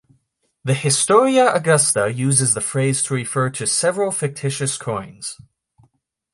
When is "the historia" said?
0.63-1.53